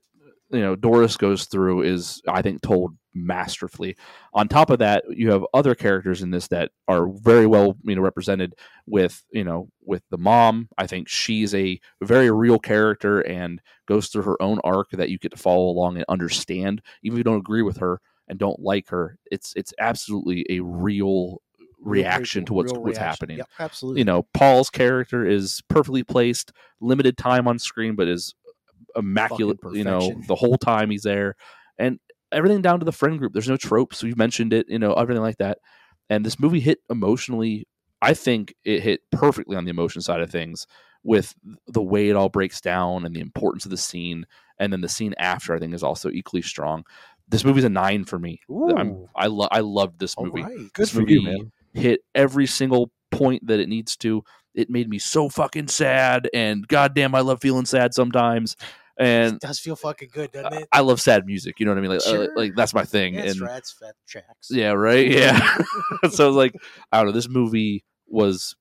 [0.50, 3.96] you know Doris goes through is I think told masterfully.
[4.34, 7.96] On top of that, you have other characters in this that are very well you
[7.96, 8.54] know represented
[8.86, 10.68] with you know with the mom.
[10.78, 15.18] I think she's a very real character and goes through her own arc that you
[15.18, 18.60] get to follow along and understand, even if you don't agree with her and don't
[18.60, 19.18] like her.
[19.30, 21.40] It's it's absolutely a real
[21.80, 23.04] reaction to what's what's reaction.
[23.04, 23.36] happening.
[23.38, 24.00] Yep, absolutely.
[24.00, 28.34] you know paul's character is perfectly placed limited time on screen but is
[28.96, 31.36] immaculate you know the whole time he's there.
[31.78, 32.00] And
[32.32, 34.02] everything down to the friend group there's no tropes.
[34.02, 35.58] We've mentioned it you know everything like that.
[36.10, 37.66] And this movie hit emotionally.
[38.00, 40.66] I think it hit perfectly on the emotion side of things
[41.02, 41.34] with
[41.66, 44.24] the way it all breaks down and the importance of the scene.
[44.58, 46.84] And then the scene after i think is also equally strong.
[47.28, 48.40] This movie's a nine for me.
[48.50, 50.42] I'm, i lo- i loved this movie.
[50.42, 50.56] Right.
[50.72, 51.52] Good This for you, man.
[51.74, 54.22] Hit every single point that it needs to.
[54.54, 58.56] It made me so fucking sad, and goddamn, I love feeling sad sometimes.
[58.98, 60.68] And it does feel fucking good, doesn't it?
[60.72, 61.60] I love sad music.
[61.60, 61.90] You know what I mean?
[61.92, 62.28] Like, uh, Sure.
[62.36, 63.14] like that's my thing.
[63.14, 64.48] Yeah, and rats, fat tracks.
[64.50, 65.08] yeah, right.
[65.12, 65.38] Yeah.
[66.10, 66.54] so I was like,
[66.90, 67.12] I don't know.
[67.12, 68.56] This movie was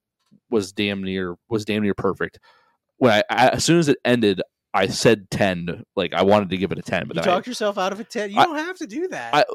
[0.52, 2.40] was damn near was damn near perfect.
[2.98, 4.42] When I, I as soon as it ended,
[4.76, 5.84] I said ten.
[5.96, 7.92] Like I wanted to give it a ten, but You then I, talked yourself out
[7.92, 8.30] of a ten.
[8.30, 9.34] You I- don't have to do that.
[9.34, 9.46] I-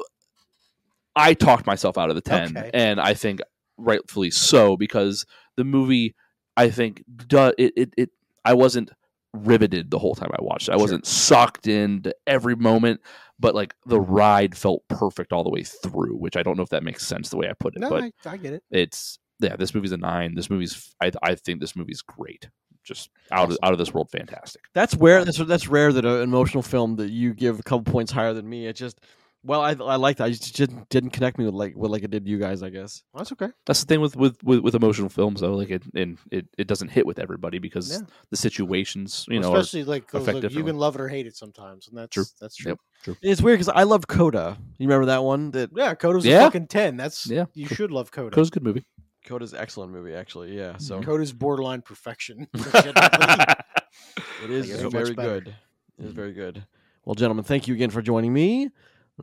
[1.15, 2.71] I talked myself out of the 10 Okay.
[2.73, 3.41] and I think
[3.77, 5.25] rightfully so because
[5.57, 6.15] the movie
[6.57, 8.09] I think do, it, it it
[8.45, 8.91] I wasn't
[9.33, 10.73] riveted the whole time I watched it.
[10.73, 10.81] I Sure.
[10.83, 13.01] wasn't sucked into every moment
[13.39, 16.69] but like the ride felt perfect all the way through which I don't know if
[16.69, 18.63] that makes sense the way I put it no, but I, I get it.
[18.69, 22.47] it's yeah this movie's a 9 this movie's I I think this movie's great
[22.83, 26.21] just out of out of this world fantastic That's where that's that's rare that an
[26.21, 28.67] emotional film that you give a couple points higher than me.
[28.67, 28.99] It just
[29.43, 30.25] well, I I liked that.
[30.25, 32.63] I just didn't didn't connect me with like with like it did you guys.
[32.63, 33.03] I guess.
[33.13, 33.49] That's okay.
[33.65, 36.67] that's the thing with with with, with emotional films though like it and it, it
[36.67, 37.99] doesn't hit with everybody because Yeah.
[38.29, 41.07] the situations you know are- especially like 'cause, affect look, you can love it or
[41.09, 42.25] hate it sometimes, and that's True.
[42.39, 42.77] that's true.
[43.05, 43.17] Yep.
[43.21, 44.57] It's weird because I love Coda.
[44.77, 45.51] You remember that one?
[45.51, 46.39] That Yeah, Coda's Yeah.
[46.41, 46.95] a fucking ten.
[46.97, 47.45] That's Yeah.
[47.53, 48.33] You should love Coda.
[48.33, 48.85] Coda's a good movie
[49.25, 50.53] Coda's an excellent movie, actually.
[50.57, 50.75] Yeah.
[50.77, 52.45] So Coda's borderline perfection.
[52.53, 53.45] legitimately.
[54.43, 55.55] it is guess so much very good.
[55.99, 56.65] It is very good.
[57.05, 58.69] Well, gentlemen, thank you again for joining me.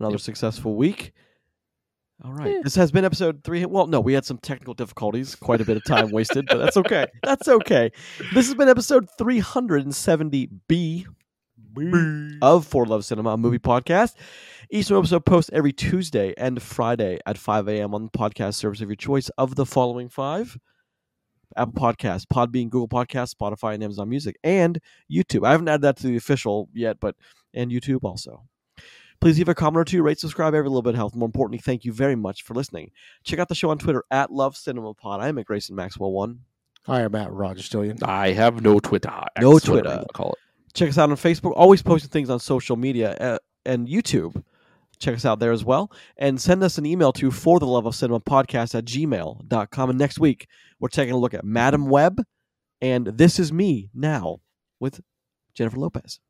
[0.00, 0.20] Another Yep.
[0.22, 1.12] successful week.
[2.24, 2.52] All right.
[2.54, 2.60] Yeah.
[2.64, 3.64] This has been episode three.
[3.64, 6.76] Well, no, we had some technical difficulties, quite a bit of time wasted, but that's
[6.76, 7.06] okay.
[7.22, 7.90] That's okay.
[8.34, 11.06] This has been episode 370B
[12.42, 14.14] of For Love Cinema, a movie podcast.
[14.70, 17.94] Each new episode posts every Tuesday and Friday at 5 a.m.
[17.94, 20.58] on the podcast service of your choice of the following five
[21.56, 24.78] Apple Podcasts, Podbean, Google Podcasts, Spotify, and Amazon Music, and
[25.10, 25.44] YouTube.
[25.46, 27.16] I haven't added that to the official yet, but
[27.54, 28.44] and YouTube also.
[29.20, 31.14] Please leave a comment or two, rate, subscribe, every little bit helps.
[31.14, 32.90] More importantly, thank you very much for listening.
[33.22, 35.20] Check out the show on Twitter at Love Cinema Pod.
[35.20, 36.40] I am at Grayson Maxwell One.
[36.86, 38.02] Hi, I'm Matt Roger Stillion.
[38.02, 40.00] I have no Twitter No X, whatever Twitter.
[40.00, 40.38] you call it
[40.72, 41.52] Check us out on Facebook.
[41.54, 44.42] Always posting things on social media uh, and YouTube.
[44.98, 45.90] Check us out there as well.
[46.16, 49.90] And send us an email to for the love of cinema podcast at gmail.com.
[49.90, 50.46] And next week,
[50.78, 52.22] we're taking a look at Madame Web
[52.80, 54.40] and This Is Me Now
[54.78, 55.00] with
[55.54, 56.20] Jennifer Lopez.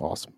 [0.00, 0.34] Awesome.